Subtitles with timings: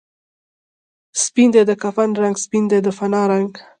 [1.23, 3.49] سپین دی د کفن رنګ، سپین دی د فنا رنګ